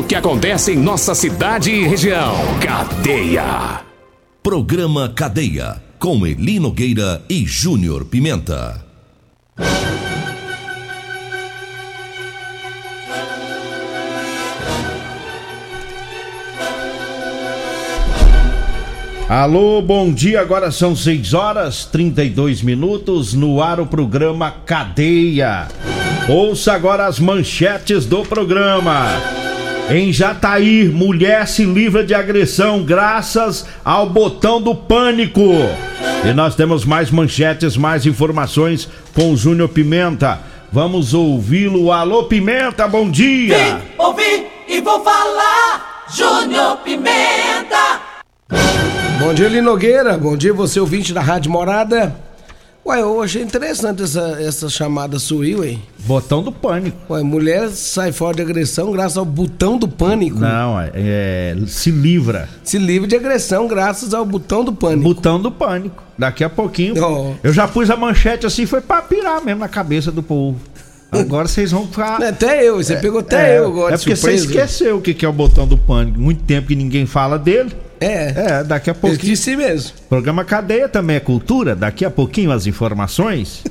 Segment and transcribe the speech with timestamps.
[0.00, 2.34] o que acontece em nossa cidade e região.
[2.58, 3.82] Cadeia.
[4.42, 5.82] Programa Cadeia.
[5.98, 8.82] Com Eli Nogueira e Júnior Pimenta.
[19.28, 20.40] Alô, bom dia.
[20.40, 23.34] Agora são 6 horas 32 minutos.
[23.34, 25.68] No ar o programa Cadeia.
[26.26, 29.39] Ouça agora as manchetes do programa.
[29.90, 35.50] Em Jataí, mulher se livra de agressão graças ao botão do pânico.
[36.24, 40.38] E nós temos mais manchetes, mais informações com o Júnior Pimenta.
[40.70, 41.90] Vamos ouvi-lo.
[41.90, 43.56] Alô, Pimenta, bom dia.
[43.58, 46.04] Vim, ouvi e vou falar.
[46.14, 48.00] Júnior Pimenta.
[49.18, 50.16] Bom dia, Eli Nogueira.
[50.16, 52.29] Bom dia, você ouvinte da Rádio Morada.
[52.90, 55.76] Ué, eu achei interessante essa, essa chamada sua ué.
[56.00, 56.96] Botão do pânico.
[57.08, 60.40] Ué, mulher sai fora de agressão graças ao botão do pânico.
[60.40, 62.48] Não, é, é, se livra.
[62.64, 65.04] Se livra de agressão graças ao botão do pânico.
[65.04, 66.02] Botão do pânico.
[66.18, 66.94] Daqui a pouquinho.
[67.00, 67.34] Oh.
[67.44, 70.58] Eu já pus a manchete assim, foi pra pirar mesmo na cabeça do povo.
[71.12, 72.20] Agora vocês vão ficar.
[72.20, 73.94] Até eu, você pegou até é, eu agora.
[73.94, 76.18] É porque você esqueceu o que é o botão do pânico.
[76.18, 77.70] Muito tempo que ninguém fala dele.
[78.00, 79.32] É, É, daqui a eu pouquinho.
[79.32, 79.92] esqueci mesmo.
[80.08, 81.76] Programa Cadeia também é cultura.
[81.76, 83.62] Daqui a pouquinho as informações.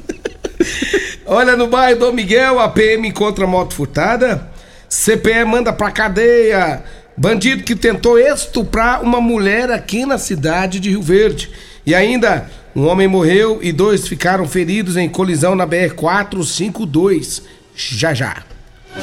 [1.25, 4.47] Olha, no bairro Dom Miguel, a PM encontra moto furtada.
[4.88, 6.83] CPE manda pra cadeia.
[7.16, 11.50] Bandido que tentou estuprar uma mulher aqui na cidade de Rio Verde.
[11.85, 17.41] E ainda, um homem morreu e dois ficaram feridos em colisão na BR-452.
[17.75, 18.44] Já já.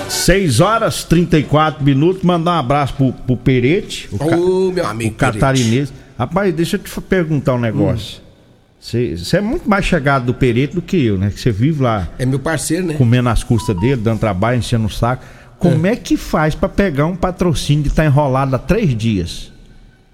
[0.08, 2.22] 6 horas 34 minutos.
[2.22, 5.14] Mandar um abraço pro, pro Perete, o, ca- meu amigo.
[5.16, 5.92] catarinense.
[6.18, 8.20] Rapaz, deixa eu te perguntar um negócio.
[8.80, 11.30] Você é muito mais chegado do Perete do que eu, né?
[11.30, 12.94] Que você vive lá É meu parceiro, né?
[12.94, 15.24] comendo as custas dele, dando trabalho, enchendo o saco.
[15.58, 19.50] Como é, que faz pra pegar um patrocínio que tá enrolado há três dias?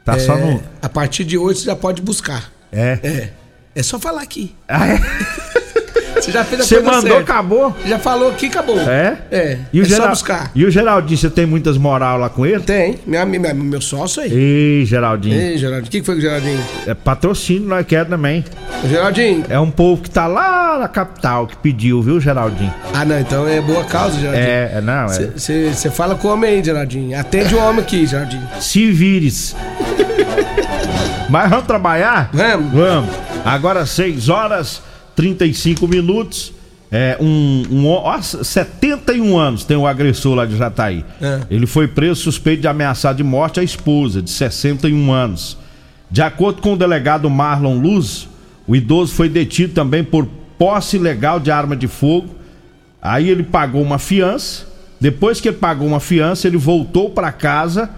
[0.04, 0.62] Tá só É, no.
[0.80, 2.50] A partir de hoje você já pode buscar.
[2.72, 2.98] É.
[3.02, 3.32] É.
[3.74, 4.54] É só falar aqui.
[4.68, 5.00] Ah, é?
[6.22, 7.18] Você já fez a Você mandou, certa.
[7.18, 7.76] acabou?
[7.84, 8.78] Já falou aqui, acabou.
[8.78, 9.18] É?
[9.28, 9.58] É.
[9.72, 10.08] E o, é só Geral...
[10.10, 10.50] buscar.
[10.54, 12.60] e o Geraldinho, você tem muitas moral lá com ele?
[12.60, 13.00] Tem.
[13.04, 14.32] Minha, minha- meu sócio aí.
[14.32, 15.34] Ei, Geraldinho.
[15.34, 15.88] Ei, Geraldinho.
[15.88, 16.60] O que foi com o Geraldinho?
[16.86, 18.44] É patrocínio, nós queremos também.
[18.88, 19.44] Geraldinho.
[19.48, 22.72] É um povo que tá lá na capital que pediu, viu, Geraldinho?
[22.94, 24.46] Ah, não, então é boa causa, Geraldinho.
[24.46, 25.30] É, é não, é.
[25.36, 27.18] Você fala com o homem aí, Geraldinho.
[27.18, 28.46] Atende o homem aqui, Geraldinho.
[28.60, 29.56] Se vires.
[31.28, 32.30] Mas vamos trabalhar?
[32.32, 32.72] Vamos.
[32.72, 33.10] Vamos.
[33.44, 34.82] Agora 6 horas
[35.22, 36.52] 35 minutos.
[36.90, 41.04] É, um, um, ó, 71 anos tem o agressor lá de Jataí.
[41.20, 41.40] É.
[41.48, 45.56] Ele foi preso suspeito de ameaçar de morte a esposa, de 61 anos.
[46.10, 48.28] De acordo com o delegado Marlon Luz,
[48.66, 50.26] o idoso foi detido também por
[50.58, 52.34] posse ilegal de arma de fogo.
[53.00, 54.66] Aí ele pagou uma fiança.
[55.00, 57.88] Depois que ele pagou uma fiança, ele voltou para casa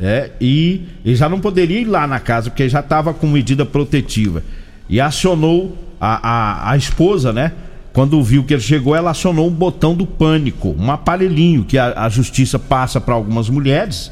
[0.00, 3.64] é, e ele já não poderia ir lá na casa porque já estava com medida
[3.64, 4.42] protetiva.
[4.88, 6.28] E acionou a,
[6.68, 7.52] a, a esposa, né?
[7.92, 11.92] Quando viu que ele chegou, ela acionou um botão do pânico, um aparelhinho que a,
[12.04, 14.10] a justiça passa para algumas mulheres,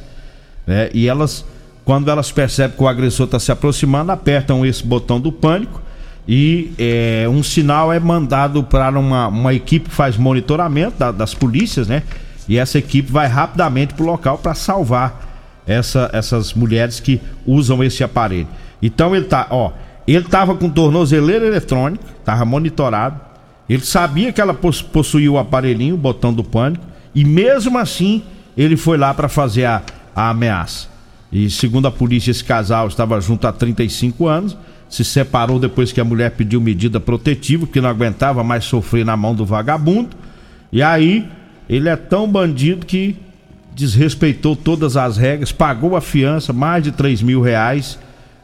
[0.67, 0.89] né?
[0.95, 1.45] E elas,
[1.85, 5.83] quando elas percebem que o agressor está se aproximando, apertam esse botão do pânico
[6.29, 11.35] e é, um sinal é mandado para uma, uma equipe que faz monitoramento da- das
[11.35, 12.03] polícias, né?
[12.49, 17.83] E essa equipe vai rapidamente para o local para salvar essa- essas mulheres que usam
[17.83, 18.47] esse aparelho.
[18.83, 19.73] Então ele tá, ó,
[20.15, 23.21] ele tava com tornozeleira eletrônica, tava monitorado.
[23.69, 26.85] Ele sabia que ela pos- possuía o aparelhinho, o botão do pânico,
[27.15, 28.23] e mesmo assim
[28.57, 29.83] ele foi lá para fazer a,
[30.15, 30.89] a ameaça.
[31.33, 34.57] E segundo a polícia, esse casal estava junto há 35 anos,
[34.89, 39.17] se separou depois que a mulher pediu medida protetiva, porque não aguentava mais sofrer na
[39.17, 40.11] mão do vagabundo.
[40.73, 41.29] E aí
[41.69, 43.17] ele é tão bandido que
[43.73, 47.97] desrespeitou todas as regras, pagou a fiança, mais de 3 mil reais,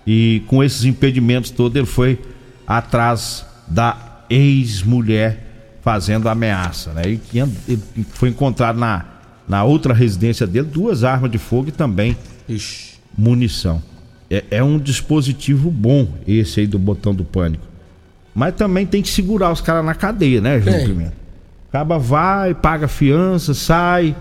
[0.06, 2.18] e com esses impedimentos todos ele foi
[2.66, 5.44] atrás da ex-mulher
[5.82, 7.02] fazendo ameaça, né?
[7.06, 7.38] E que
[8.10, 9.04] foi encontrado na,
[9.48, 12.16] na outra residência dele duas armas de fogo e também
[12.48, 12.94] Ixi.
[13.16, 13.82] munição.
[14.28, 17.64] É, é um dispositivo bom esse aí do botão do pânico.
[18.34, 20.84] Mas também tem que segurar os caras na cadeia, né, João.
[20.84, 21.14] Pimenta?
[21.68, 24.16] Acaba vai, paga fiança, sai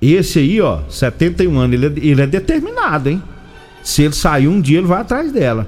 [0.00, 3.22] Esse aí, ó, 71 anos, ele é, ele é determinado, hein?
[3.82, 5.66] Se ele sair um dia, ele vai atrás dela.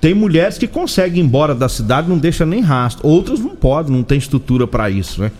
[0.00, 3.06] Tem mulheres que conseguem ir embora da cidade, não deixa nem rastro.
[3.06, 5.32] Outras não podem, não tem estrutura para isso, né?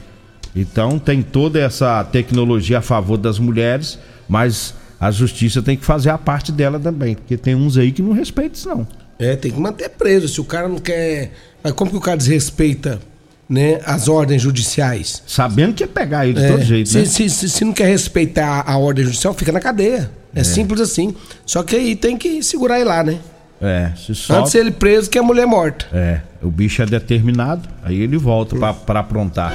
[0.57, 3.99] Então tem toda essa tecnologia a favor das mulheres,
[4.29, 8.01] mas a justiça tem que fazer a parte dela também, porque tem uns aí que
[8.01, 8.87] não respeitam isso não.
[9.19, 10.29] É, tem que manter preso.
[10.29, 11.33] Se o cara não quer.
[11.63, 13.01] Mas como que o cara desrespeita
[13.49, 15.23] né, as ordens judiciais?
[15.27, 17.05] Sabendo que é pegar ele de É, todo jeito, se, né?
[17.05, 20.11] se, se, se não quer respeitar a ordem judicial, fica na cadeia.
[20.35, 21.15] É, simples assim.
[21.47, 23.19] Só que aí tem que segurar ele lá, né?
[23.61, 24.51] É, se Antes solta.
[24.51, 25.87] ser ele preso que a mulher morta.
[25.93, 29.53] É, o bicho é determinado, aí ele volta pra aprontar.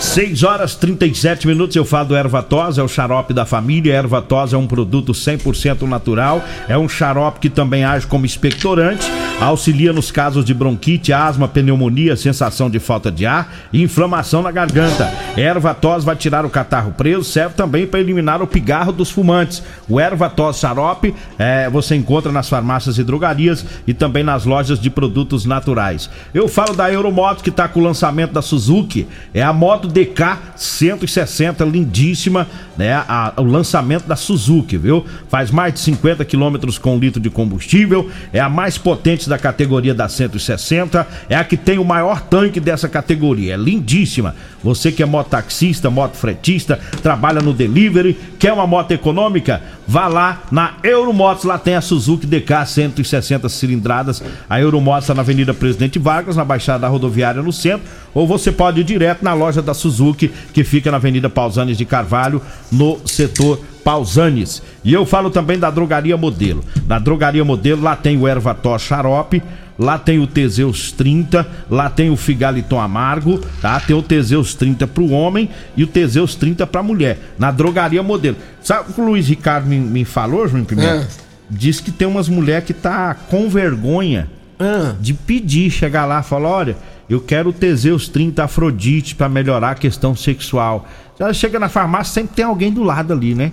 [0.00, 3.94] 6 horas 37 minutos, eu falo do Ervatós, é o xarope da família.
[3.94, 9.10] Ervatós é um produto 100% natural, é um xarope que também age como expectorante,
[9.40, 14.50] auxilia nos casos de bronquite, asma, pneumonia, sensação de falta de ar e inflamação na
[14.50, 15.10] garganta.
[15.36, 19.62] Ervatós vai tirar o catarro preso, serve também para eliminar o pigarro dos fumantes.
[19.88, 24.90] O Ervatós xarope é, você encontra nas farmácias e drogarias e também nas lojas de
[24.90, 26.10] produtos naturais.
[26.34, 30.38] Eu falo da Euromoto que está com o lançamento da Suzuki, é a moto DK
[30.56, 32.46] 160, lindíssima,
[32.76, 32.94] né?
[32.94, 35.04] A- o lançamento da Suzuki, viu?
[35.28, 39.94] Faz mais de 50 quilômetros com litro de combustível, é a mais potente da categoria
[39.94, 44.34] da 160, é a que tem o maior tanque dessa categoria, é lindíssima.
[44.66, 49.62] Você que é mototaxista, motofretista, trabalha no delivery, quer uma moto econômica?
[49.86, 54.20] Vá lá na Euromotos, lá tem a Suzuki DK 160 cilindradas.
[54.50, 58.50] A Euromotos está na Avenida Presidente Vargas, na Baixada da Rodoviária no centro, ou você
[58.50, 62.42] pode ir direto na loja da Suzuki, que fica na Avenida Pausanes de Carvalho,
[62.72, 64.60] no setor Pausanes.
[64.82, 66.64] E eu falo também da Drogaria Modelo.
[66.88, 69.40] Na Drogaria Modelo, lá tem o Ervató Xarope,
[69.78, 73.78] lá tem o Teseus 30, lá tem o Figaliton Amargo, tá?
[73.80, 77.18] Tem o Teseus 30 pro homem e o Teseus 30 pra mulher.
[77.38, 78.36] Na Drogaria Modelo.
[78.62, 81.06] Sabe o que o Luiz Ricardo me, me falou, João Pimenta?
[81.10, 81.22] Ah.
[81.50, 84.28] Diz que tem umas mulheres que tá com vergonha
[84.58, 84.94] Ah.
[85.00, 86.76] de pedir, chegar lá e falar, olha,
[87.08, 90.88] eu quero o Teseus 30 Afrodite pra melhorar a questão sexual.
[91.20, 93.52] Ela chega na farmácia, sempre tem alguém do lado ali, né?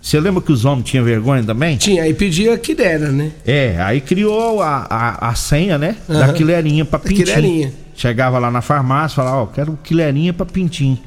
[0.00, 1.76] Você lembra que os homens tinham vergonha também?
[1.76, 3.32] Tinha, aí pedia que dera, né?
[3.46, 5.96] É, aí criou a, a, a senha, né?
[6.08, 6.26] Aham.
[6.26, 7.72] Da quileirinha pra pintinho.
[7.94, 10.98] Chegava lá na farmácia, falava, ó, quero quileirinha pra pintinho.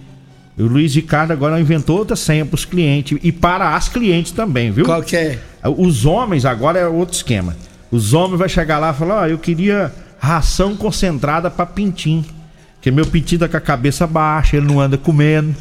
[0.57, 4.71] E o Luiz Ricardo agora inventou outra senha pros clientes e para as clientes também,
[4.71, 4.85] viu?
[4.85, 5.39] Qual que é?
[5.63, 7.55] Os homens agora é outro esquema.
[7.89, 12.25] Os homens vai chegar lá e falar, ó, eu queria ração concentrada pra pintinho.
[12.75, 15.55] Porque meu pintinho tá com a cabeça baixa, ele não anda comendo.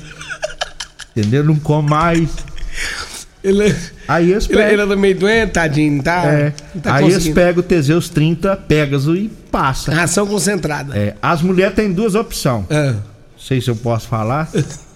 [1.17, 1.45] Entendeu?
[1.45, 2.29] Não come mais.
[3.43, 3.75] Ele,
[4.07, 4.73] Aí eles ele, pegam.
[4.73, 6.25] ele anda meio doente, tadinho, tá?
[6.27, 6.53] É.
[6.75, 9.95] não tá Aí eles pegam o Teseus 30, Pegasus e passa.
[9.95, 10.97] Ração concentrada.
[10.97, 12.67] É, as mulheres têm duas opções.
[12.71, 12.93] Ah.
[12.93, 13.03] Não
[13.39, 14.49] sei se eu posso falar.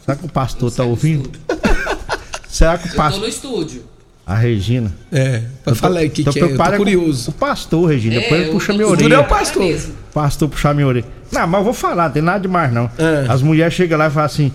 [0.04, 1.30] Será que o pastor tá ouvindo?
[2.48, 3.22] Será que o Tô pastor.
[3.22, 3.82] no estúdio.
[4.26, 4.90] A Regina.
[5.12, 7.30] É, eu falei que, Tô que é, eu tô curioso.
[7.30, 8.14] O pastor, Regina.
[8.20, 9.14] Depois ele eu puxa tô minha orelha.
[9.14, 9.62] é o pastor.
[9.62, 9.94] mesmo.
[10.14, 11.06] Pastor puxar minha orelha.
[11.30, 12.90] Não, mas eu vou falar, tem nada demais não.
[12.96, 13.26] É.
[13.28, 14.52] As mulheres chegam lá e falam assim: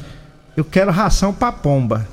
[0.57, 2.07] Eu quero ração pra pomba.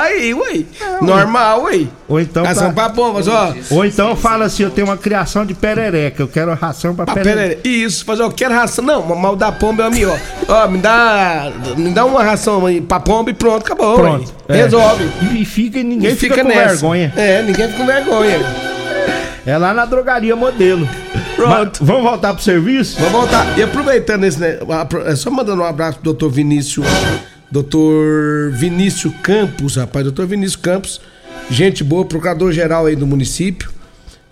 [0.00, 0.62] Aí, ué.
[1.00, 1.86] Normal, ué.
[2.08, 2.44] Ou então.
[2.44, 3.54] Ração pra- pra pombas, ó.
[3.70, 6.22] Ou então eu falo assim: Eu tenho uma criação de perereca.
[6.22, 7.60] Eu quero ração pra Ah, perereca.
[7.64, 7.82] aí.
[7.84, 8.84] Isso, fazer, eu quero ração.
[8.84, 10.16] Não, mal da pomba é a minha, ó.
[10.48, 11.50] Ó, me dá.
[11.76, 13.94] Me dá uma ração aí pra pomba e pronto, acabou.
[13.96, 14.34] Pronto.
[14.48, 14.56] É.
[14.56, 15.08] Resolve.
[15.32, 16.68] E, e fica, e ninguém E fica, com nessa.
[16.74, 17.12] vergonha.
[17.16, 18.40] É, ninguém fica com vergonha.
[19.46, 20.88] É lá na drogaria modelo.
[21.36, 21.50] Pronto.
[21.50, 22.96] Mas vamos voltar pro serviço?
[22.98, 23.58] Vamos voltar.
[23.58, 24.58] E aproveitando esse, né?
[25.06, 26.86] É só mandando um abraço pro doutor Vinícius.
[27.54, 30.02] Doutor Vinícius Campos, rapaz.
[30.04, 31.00] Doutor Vinícius Campos,
[31.48, 33.70] gente boa, procurador-geral aí do município.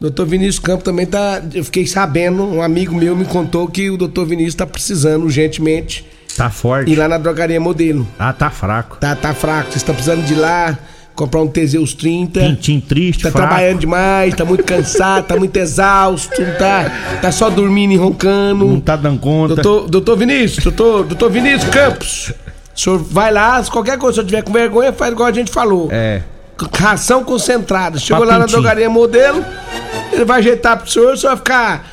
[0.01, 1.41] Doutor Vinícius Campos também tá.
[1.55, 6.05] Eu fiquei sabendo, um amigo meu me contou que o doutor Vinícius tá precisando urgentemente
[6.37, 6.91] Tá forte.
[6.91, 8.09] ir lá na drogaria modelo.
[8.19, 8.97] Ah, tá fraco.
[8.99, 10.77] Tá, tá fraco, vocês estão precisando de ir lá,
[11.15, 12.41] comprar um Teseus 30.
[12.41, 13.47] Pintinho triste, Tá fraco.
[13.47, 18.67] trabalhando demais, tá muito cansado, tá muito exausto, não tá, tá só dormindo e roncando.
[18.67, 19.55] Não tá dando conta.
[19.55, 22.33] Doutor, doutor Vinícius, doutor, doutor Vinícius Campos,
[22.75, 25.33] o senhor vai lá, se qualquer coisa, se eu tiver com vergonha, faz igual a
[25.33, 25.89] gente falou.
[25.91, 26.23] É.
[26.79, 27.99] Ração concentrada.
[27.99, 29.45] Chegou lá na drogaria modelo,
[30.13, 31.87] ele vai ajeitar pro senhor, o senhor vai ficar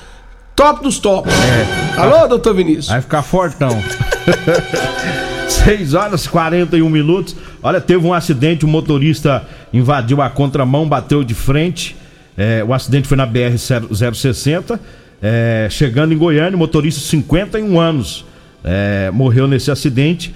[0.56, 1.34] top dos tops.
[1.34, 2.00] É.
[2.00, 2.88] Alô, doutor Vinícius?
[2.88, 3.70] Vai ficar fortão.
[5.50, 7.36] 6 horas e 41 minutos.
[7.62, 9.44] Olha, teve um acidente, o motorista
[9.74, 11.96] invadiu a contramão, bateu de frente.
[12.38, 14.80] É, o acidente foi na BR-060.
[15.22, 18.26] É, chegando em Goiânia, o motorista 51 anos.
[18.64, 20.34] é, morreu nesse acidente.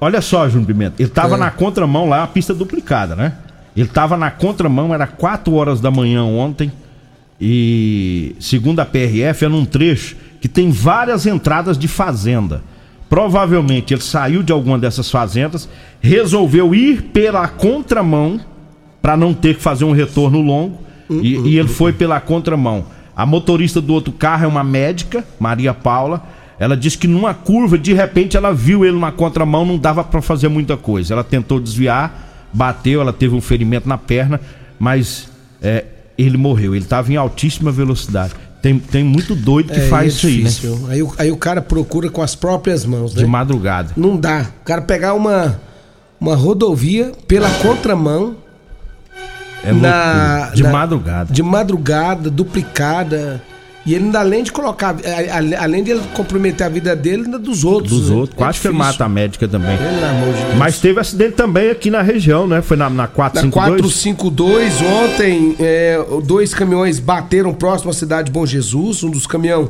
[0.00, 0.94] Olha só, Júnior Pimenta.
[1.02, 1.38] Ele tava É.
[1.38, 3.34] na contramão lá, a pista duplicada, né?
[3.76, 6.72] Ele tava na contramão, era 4 horas da manhã ontem.
[7.40, 12.62] E segundo a PRF, é num trecho que tem várias entradas de fazenda.
[13.08, 15.68] provavelmente ele saiu de alguma dessas fazendas,
[16.00, 18.40] resolveu ir pela contramão
[19.00, 22.86] para não ter que fazer um retorno longo e, e ele foi pela contramão.
[23.16, 26.20] A motorista do outro carro é uma médica, Maria Paula.
[26.58, 30.22] Ela disse que numa curva, de repente, ela viu ele na contramão, não dava para
[30.22, 31.12] fazer muita coisa.
[31.12, 34.40] Ela tentou desviar, bateu, ela teve um ferimento na perna,
[34.78, 35.28] mas
[35.60, 35.84] é,
[36.16, 36.74] ele morreu.
[36.74, 38.32] Ele estava em altíssima velocidade.
[38.62, 40.78] Tem, tem muito doido que É, faz é isso aí, né?
[40.88, 43.20] Aí, o- aí o cara procura com as próprias mãos, né?
[43.22, 43.92] De madrugada.
[43.96, 44.46] Não dá.
[44.62, 45.60] O cara pegar uma,
[46.18, 48.34] uma rodovia pela contramão,
[49.62, 50.56] É na, loucura.
[50.56, 51.32] De na- madrugada.
[51.34, 53.42] De madrugada, duplicada.
[53.86, 54.96] E ele ainda, além de colocar.
[55.60, 58.00] Além de ele comprometer a vida dele, ainda dos outros.
[58.00, 58.16] Dos né?
[58.16, 58.34] outros.
[58.34, 58.92] É Quase que ele difícil.
[58.92, 59.78] mata a médica também.
[59.78, 60.54] Pelo amor de Deus.
[60.56, 62.60] Mas teve acidente também aqui na região, né?
[62.60, 63.80] Foi na, na Na 452.
[63.80, 69.04] 452, ontem, é, dois caminhões bateram próximo à cidade de Bom Jesus.
[69.04, 69.68] Um dos caminhões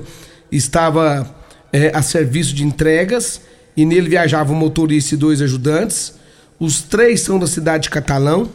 [0.50, 1.28] estava
[1.70, 3.42] é, a serviço de entregas
[3.76, 6.14] e nele viajavam um motorista e dois ajudantes.
[6.58, 8.48] Os três são da cidade de Catalão.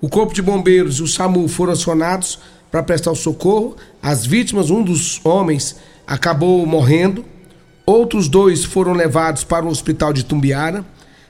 [0.00, 2.38] O Corpo de Bombeiros e o SAMU foram acionados
[2.70, 3.76] para prestar o socorro.
[4.02, 7.24] As vítimas, um dos homens, acabou morrendo.
[7.84, 10.84] Outros dois foram levados para o hospital de Tumbiara.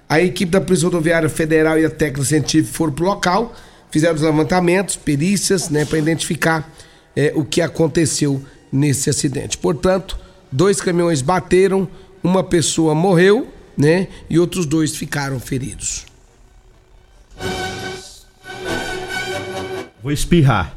[0.09, 3.55] A equipe da Polícia Rodoviária Federal e a técnica científica foram para o local,
[3.91, 6.73] fizeram os levantamentos, perícias, né, para identificar
[7.15, 8.43] é, o que aconteceu
[8.73, 9.59] nesse acidente.
[9.59, 10.19] Portanto,
[10.51, 11.87] dois caminhões bateram,
[12.23, 16.07] uma pessoa morreu, né, e outros dois ficaram feridos.
[20.03, 20.75] Vou espirrar.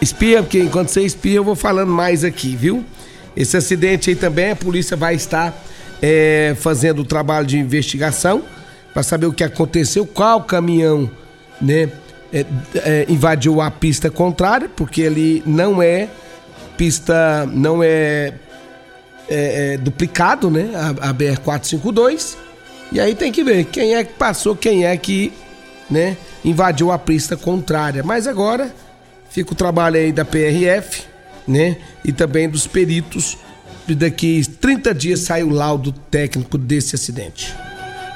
[0.00, 2.84] Espia, porque enquanto você espia, eu vou falando mais aqui, viu?
[3.36, 5.54] Esse acidente aí também, a polícia vai estar
[6.02, 8.42] é, fazendo o trabalho de investigação
[8.92, 11.10] para saber o que aconteceu, qual caminhão,
[11.60, 11.90] né,
[12.32, 16.08] é, é, invadiu a pista contrária, porque ele não é
[16.76, 18.32] pista, não é,
[19.28, 22.36] é, é duplicado, né, a, a BR-452.
[22.92, 25.32] E aí tem que ver quem é que passou, quem é que,
[25.90, 28.02] né, invadiu a pista contrária.
[28.02, 28.72] Mas agora
[29.30, 31.02] fica o trabalho aí da PRF,
[31.46, 31.76] né?
[32.04, 33.36] E também dos peritos.
[33.88, 37.54] E daqui 30 dias sai o laudo técnico desse acidente.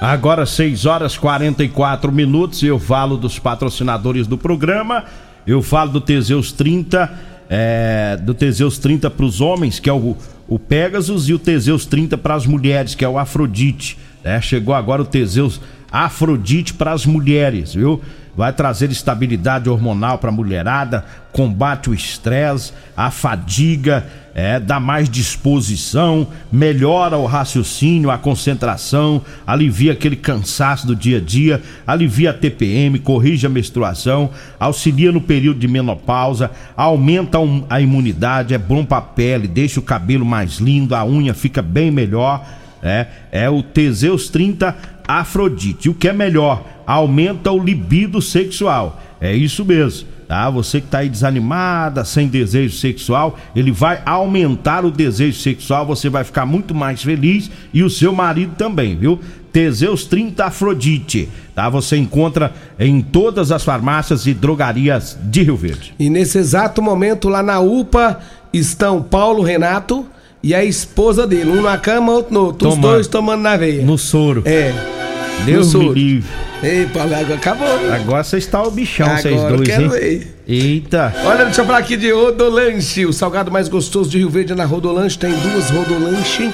[0.01, 2.63] Agora 6 horas 44 minutos.
[2.63, 5.05] Eu falo dos patrocinadores do programa.
[5.47, 7.11] Eu falo do Teseus 30,
[7.49, 10.17] é, do Teseus 30 para os homens, que é o,
[10.49, 13.99] o Pegasus, e o Teseus 30 para as mulheres, que é o Afrodite.
[14.25, 14.41] né?
[14.41, 18.01] chegou agora o Teseus Afrodite para as mulheres, viu?
[18.37, 25.09] Vai trazer estabilidade hormonal para a mulherada, combate o estresse, a fadiga, é, dá mais
[25.09, 32.35] disposição, melhora o raciocínio, a concentração, alivia aquele cansaço do dia a dia, alivia a
[32.35, 38.85] TPM, corrige a menstruação, auxilia no período de menopausa, aumenta um- a imunidade, é bom
[38.85, 42.45] para a pele, deixa o cabelo mais lindo, a unha fica bem melhor.
[42.83, 44.75] É, é o Teseus 30
[45.07, 45.89] Afrodite.
[45.89, 46.65] O que é melhor?
[46.91, 49.01] Aumenta o libido sexual.
[49.21, 50.09] É isso mesmo.
[50.27, 50.51] Tá?
[50.51, 56.09] Você que tá aí desanimada, sem desejo sexual, ele vai aumentar o desejo sexual, você
[56.09, 59.21] vai ficar muito mais feliz e o seu marido também, viu?
[59.53, 61.69] Teseus 30 Afrodite, tá?
[61.69, 65.95] Você encontra em todas as farmácias e drogarias de Rio Verde.
[65.97, 68.19] E nesse exato momento, lá na UPA,
[68.53, 70.05] estão Paulo Renato
[70.43, 71.51] e a esposa dele.
[71.51, 72.69] Um na cama, outro no outro.
[72.69, 72.93] Os Tomando.
[72.93, 73.85] dois tomando na veia.
[73.85, 74.43] No soro.
[74.45, 75.00] É.
[75.45, 76.29] Deus no me livre.
[76.63, 77.67] Ei, Paulo, agora acabou.
[77.81, 77.97] né?
[77.97, 79.89] Agora você está o bichão, vocês Agora eu dois, quero hein?
[79.89, 80.37] ver.
[80.47, 81.15] Eita.
[81.25, 84.55] Olha, deixa eu falar aqui de Rodolanche, o salgado mais gostoso de Rio Verde é
[84.57, 85.19] na Rodolanche.
[85.19, 86.53] Tem duas Rodolanche,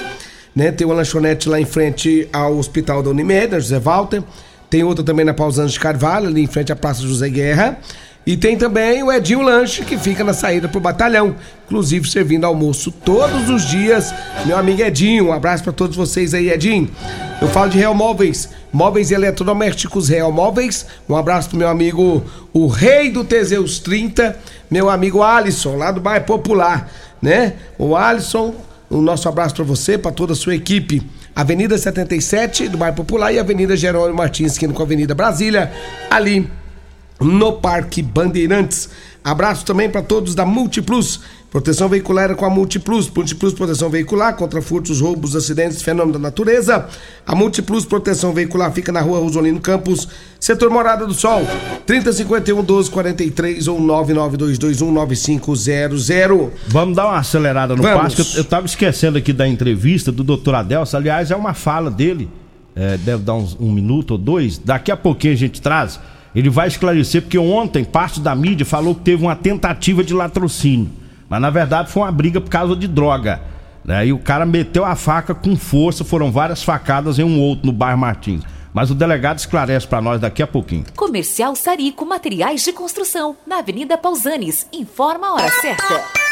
[0.54, 0.70] né?
[0.70, 4.22] Tem uma lanchonete lá em frente ao Hospital da Unimed, na José Walter.
[4.70, 7.78] Tem outra também na Pausante de Carvalho, ali em frente à Praça José Guerra.
[8.26, 12.90] E tem também o Edinho Lanche, que fica na saída pro batalhão, inclusive servindo almoço
[12.90, 14.12] todos os dias.
[14.45, 16.90] Meu amigo Edinho, um abraço para todos vocês aí, Edinho.
[17.40, 20.87] Eu falo de Real Móveis, móveis eletrodomésticos Real Móveis.
[21.09, 24.37] Um abraço pro meu amigo, o rei do Teseus 30,
[24.68, 26.90] meu amigo Alisson, lá do bairro Popular,
[27.23, 27.52] né?
[27.78, 28.56] O Alisson,
[28.90, 31.00] o nosso abraço para você, para toda a sua equipe.
[31.33, 35.71] Avenida 77 do bairro Popular e Avenida Jerônimo Martins, esquina com a Avenida Brasília,
[36.11, 36.50] ali
[37.20, 38.88] no Parque Bandeirantes.
[39.25, 41.20] Abraço também para todos da Multiplus.
[41.50, 43.08] Proteção veicular é com a Multiplus.
[43.08, 46.87] Multiplus Proteção Veicular contra furtos, roubos, acidentes, fenômenos da natureza.
[47.26, 50.06] A Multiplus Proteção Veicular fica na rua Rosolino Campos,
[50.38, 51.46] setor Morada do Sol,
[51.87, 56.50] 3051 1243 ou 992219500.
[56.68, 58.14] Vamos dar uma acelerada no Vamos.
[58.14, 60.56] passo, eu, eu tava esquecendo aqui da entrevista do Dr.
[60.56, 60.94] Adelso.
[60.96, 62.28] Aliás, é uma fala dele,
[62.75, 64.58] é, deve dar uns, um minuto ou dois.
[64.58, 65.99] Daqui a pouquinho a gente traz.
[66.36, 70.90] Ele vai esclarecer, porque ontem parte da mídia falou que teve uma tentativa de latrocínio.
[71.30, 73.40] Mas na verdade foi uma briga por causa de droga.
[73.82, 74.08] Né?
[74.08, 77.72] E o cara meteu a faca com força, foram várias facadas em um outro no
[77.72, 78.42] bairro Martins.
[78.74, 80.84] Mas o delegado esclarece para nós daqui a pouquinho.
[80.94, 84.66] Comercial Sarico Materiais de Construção, na Avenida Pausanes.
[84.70, 86.25] Informa a hora certa.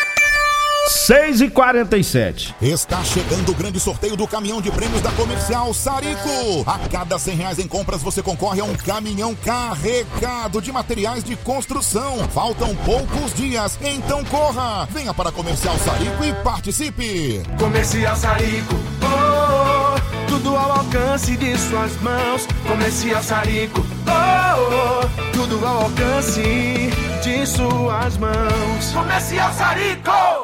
[0.87, 6.65] 6 e 47 Está chegando o grande sorteio do caminhão de prêmios da Comercial Sarico.
[6.67, 11.37] A cada 100 reais em compras você concorre a um caminhão carregado de materiais de
[11.37, 12.19] construção.
[12.29, 14.87] Faltam poucos dias, então corra!
[14.91, 17.43] Venha para a Comercial Sarico e participe.
[17.59, 22.47] Comercial Sarico, oh, oh, tudo ao alcance de suas mãos.
[22.67, 26.43] Comercial Sarico, oh, oh, tudo ao alcance
[27.23, 28.93] de suas mãos.
[28.93, 30.44] Comercial Sarico!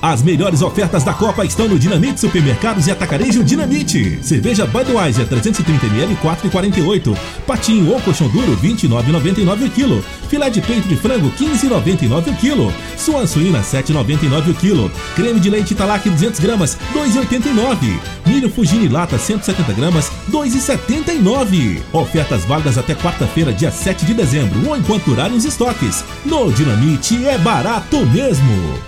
[0.00, 4.20] As melhores ofertas da Copa estão no Dinamite Supermercados e Atacarejo Dinamite.
[4.22, 7.16] Cerveja Budweiser 330ml 4,48.
[7.44, 10.04] Patinho ou colchão duro 29,99 o quilo.
[10.28, 12.72] Filé de peito de frango 15,99 o quilo.
[12.96, 14.92] Suan suína 7,99 o quilo.
[15.16, 17.98] Creme de leite Italac 200 gramas 2,89.
[18.24, 21.80] Milho Fugini lata 170 gramas 2,79.
[21.92, 26.04] Ofertas válidas até quarta-feira, dia 7 de dezembro ou enquanto durarem os estoques.
[26.24, 28.87] No Dinamite é barato mesmo.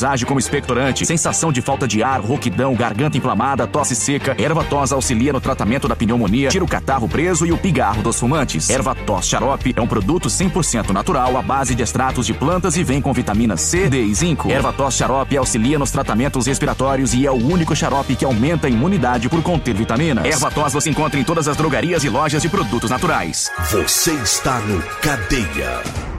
[0.03, 1.05] age como expectorante.
[1.05, 4.35] Sensação de falta de ar, rouquidão, garganta inflamada, tosse seca.
[4.37, 8.19] Erva tos auxilia no tratamento da pneumonia, tira o catarro preso e o pigarro dos
[8.19, 8.69] fumantes.
[8.69, 12.83] Erva tos xarope é um produto 100% natural à base de extratos de plantas e
[12.83, 14.49] vem com vitaminas C, D e zinco.
[14.49, 18.69] Erva tos xarope auxilia nos tratamentos respiratórios e é o único xarope que aumenta a
[18.69, 20.25] imunidade por conter vitaminas.
[20.25, 23.51] Erva tos você encontra em todas as drogarias e lojas de produtos naturais.
[23.71, 26.10] Você está no Cadeia.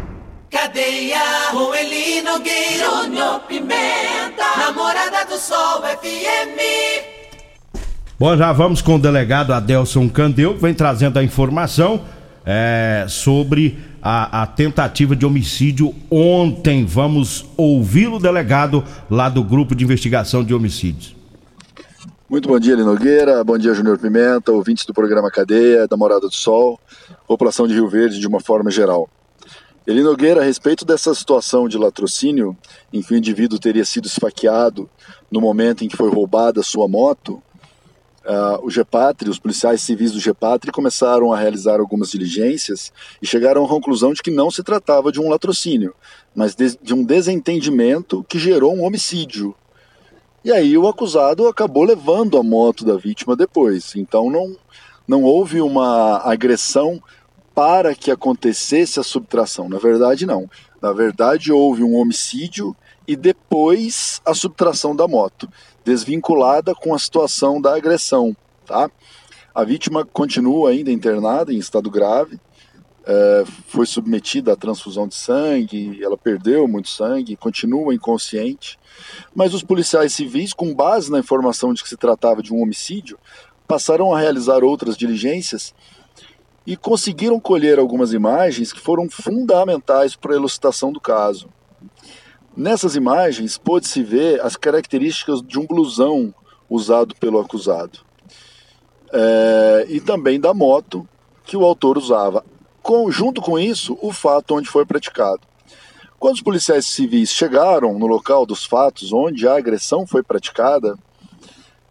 [0.52, 1.18] Cadeia,
[1.50, 6.60] com Eli Nogueira, Júnior Pimenta, Namorada do Sol FM.
[8.18, 12.02] Bom, já vamos com o delegado Adelson Candeu, que vem trazendo a informação
[12.44, 16.84] é, sobre a, a tentativa de homicídio ontem.
[16.84, 21.16] Vamos ouvir o delegado lá do Grupo de Investigação de Homicídios.
[22.28, 23.42] Muito bom dia, Eli Nogueira.
[23.42, 26.78] Bom dia, Júnior Pimenta, ouvintes do programa Cadeia, da Morada do Sol,
[27.26, 29.08] população de Rio Verde de uma forma geral.
[29.84, 32.56] Eli Nogueira, a respeito dessa situação de latrocínio,
[32.92, 34.88] em que o indivíduo teria sido esfaqueado
[35.30, 37.42] no momento em que foi roubada sua moto,
[38.24, 43.64] uh, o GEPATRI, os policiais civis do GEPATRI começaram a realizar algumas diligências e chegaram
[43.64, 45.94] à conclusão de que não se tratava de um latrocínio,
[46.32, 49.52] mas de, de um desentendimento que gerou um homicídio.
[50.44, 53.96] E aí o acusado acabou levando a moto da vítima depois.
[53.96, 54.56] Então não,
[55.08, 57.02] não houve uma agressão
[57.54, 59.68] para que acontecesse a subtração.
[59.68, 60.48] Na verdade, não.
[60.80, 62.74] Na verdade, houve um homicídio
[63.06, 65.48] e depois a subtração da moto,
[65.84, 68.36] desvinculada com a situação da agressão.
[68.66, 68.90] Tá?
[69.54, 72.40] A vítima continua ainda internada em estado grave,
[73.04, 78.78] é, foi submetida à transfusão de sangue, ela perdeu muito sangue, continua inconsciente.
[79.34, 83.18] Mas os policiais civis, com base na informação de que se tratava de um homicídio,
[83.66, 85.74] passaram a realizar outras diligências
[86.66, 91.48] e conseguiram colher algumas imagens que foram fundamentais para a elucidação do caso.
[92.56, 96.34] Nessas imagens pôde-se ver as características de um blusão
[96.68, 98.00] usado pelo acusado
[99.12, 101.06] é, e também da moto
[101.44, 102.44] que o autor usava.
[102.82, 105.40] Com, junto com isso, o fato onde foi praticado.
[106.18, 110.96] Quando os policiais civis chegaram no local dos fatos onde a agressão foi praticada,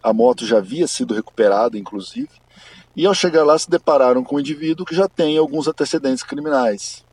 [0.02, 2.30] a moto já havia sido recuperada, inclusive,
[2.96, 7.06] e ao chegar lá se depararam com um indivíduo que já tem alguns antecedentes criminais.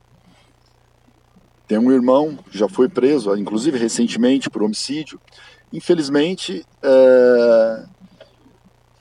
[1.66, 5.20] Tem um irmão, já foi preso, inclusive recentemente por homicídio.
[5.72, 7.84] Infelizmente, é,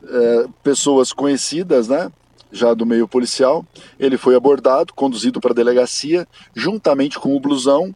[0.04, 2.12] é, pessoas conhecidas, né,
[2.52, 3.66] já do meio policial,
[3.98, 7.96] ele foi abordado, conduzido para a delegacia, juntamente com o blusão,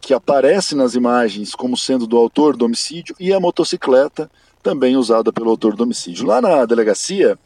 [0.00, 4.30] que aparece nas imagens como sendo do autor do homicídio, e a motocicleta,
[4.64, 6.26] também usada pelo autor do homicídio.
[6.26, 7.38] Lá na delegacia,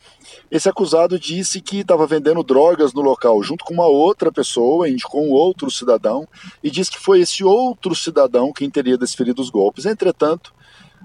[0.48, 5.26] esse acusado disse que estava vendendo drogas no local junto com uma outra pessoa, indicou
[5.26, 6.28] um outro cidadão
[6.62, 9.85] e disse que foi esse outro cidadão quem teria desferido os golpes.
[9.85, 10.54] Entretanto,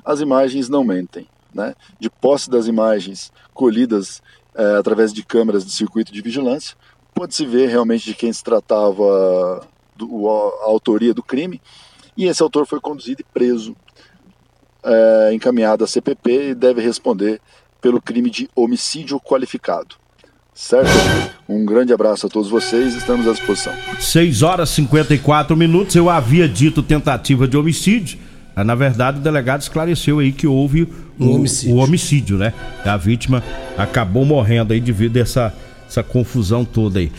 [0.06, 1.28] as imagens não mentem.
[1.52, 1.76] Né?
[2.00, 4.22] De posse das imagens colhidas
[4.56, 6.78] é, através de câmeras de circuito de vigilância,
[7.14, 11.60] pode-se ver realmente de quem se tratava do, a, a autoria do crime.
[12.16, 13.76] E esse autor foi conduzido e preso,
[14.84, 17.40] é, encaminhado à CPP e deve responder
[17.82, 19.96] pelo crime de homicídio qualificado.
[20.54, 20.90] Certo?
[21.50, 23.74] Um grande abraço a todos vocês, estamos à disposição.
[24.00, 28.20] 6 horas e 54 minutos, eu havia dito tentativa de homicídio.
[28.56, 30.84] Na verdade, o delegado esclareceu aí que houve
[31.18, 31.76] o, o, homicídio.
[31.76, 32.54] o homicídio, né?
[32.86, 33.44] A vítima
[33.76, 35.54] acabou morrendo aí devido a essa,
[35.88, 37.12] essa confusão toda aí.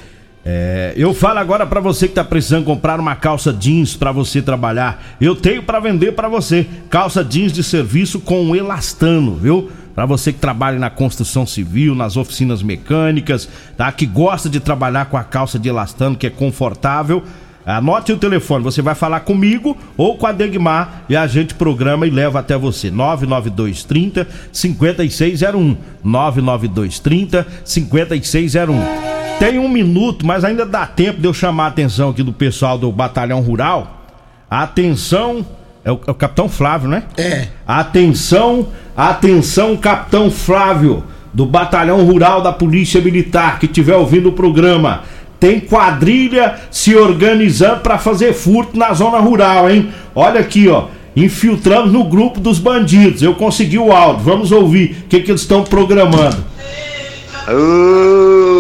[0.47, 4.43] É, eu falo agora para você que tá precisando comprar uma calça jeans para você
[4.43, 5.03] trabalhar.
[5.19, 9.71] Eu tenho para vender para você calça jeans de serviço com elastano, viu?
[9.95, 13.91] Para você que trabalha na construção civil, nas oficinas mecânicas, tá?
[13.91, 17.23] Que gosta de trabalhar com a calça de elastano, que é confortável.
[17.65, 22.07] Anote o telefone, você vai falar comigo ou com a Degmar e a gente programa
[22.07, 22.91] e leva até você.
[22.91, 25.77] 99230 5601.
[26.05, 29.24] 99230 5601.
[29.39, 32.79] Tem um minuto, mas ainda dá tempo de eu chamar a atenção aqui do pessoal
[32.79, 34.05] do Batalhão Rural.
[34.49, 35.45] Atenção
[35.85, 37.03] é o, é o Capitão Flávio, né?
[37.17, 37.49] É.
[37.67, 45.03] Atenção, atenção, Capitão Flávio, do Batalhão Rural da Polícia Militar, que estiver ouvindo o programa.
[45.39, 49.91] Tem quadrilha se organizando para fazer furto na zona rural, hein?
[50.15, 50.87] Olha aqui, ó.
[51.15, 53.23] Infiltramos no grupo dos bandidos.
[53.23, 54.25] Eu consegui o áudio.
[54.25, 56.39] Vamos ouvir o que, que eles estão programando.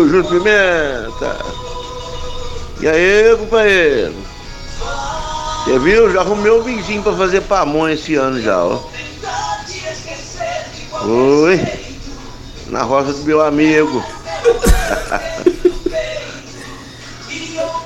[0.08, 1.38] Júlio Pimenta.
[2.80, 4.14] E aí, companheiro?
[5.64, 6.12] Você viu?
[6.12, 8.80] Já arrumei um vizinho pra fazer pamonha esse ano já, ó.
[11.02, 11.60] Oi.
[12.68, 14.04] Na roça do meu amigo.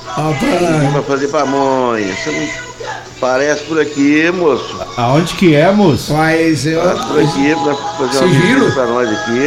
[0.06, 0.92] Rapaz.
[0.92, 2.14] Pra fazer pamonha.
[2.16, 2.68] Você não...
[3.20, 4.76] Parece por aqui, moço.
[4.96, 6.12] Aonde que é, moço?
[6.14, 6.80] Mas eu.
[6.80, 8.60] Parece por aqui, pra fazer uma Sigilo?
[8.60, 9.38] visita pra nós aqui,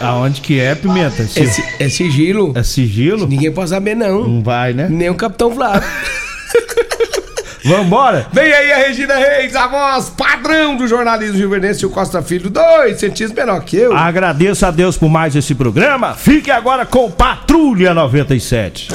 [0.00, 0.06] ó.
[0.06, 1.22] Aonde que é, Pimenta?
[1.22, 2.52] É, si- é sigilo.
[2.54, 3.26] É sigilo?
[3.26, 4.26] Ninguém pode saber, não.
[4.28, 4.86] Não vai, né?
[4.90, 5.82] Nem o Capitão Flávio.
[7.66, 8.26] Vambora?
[8.30, 12.50] Vem aí a Regina Reis, a voz padrão do jornalismo Gilverdense e o Costa Filho,
[12.50, 13.96] dois centímetros menor que eu.
[13.96, 16.12] Agradeço a Deus por mais esse programa.
[16.12, 18.88] Fique agora com Patrulha 97.